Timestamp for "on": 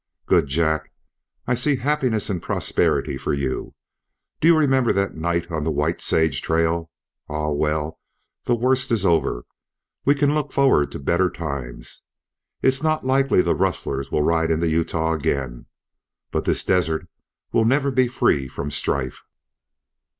5.51-5.63